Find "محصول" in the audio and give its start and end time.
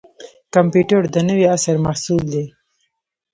1.85-2.23